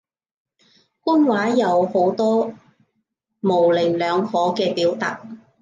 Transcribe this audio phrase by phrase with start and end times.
[1.01, 2.55] 官話有好多
[3.39, 5.21] 模棱兩可嘅表達